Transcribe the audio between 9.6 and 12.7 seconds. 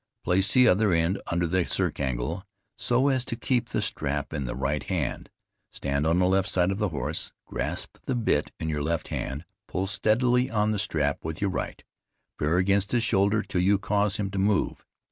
pull steadily on the strap with your right; bear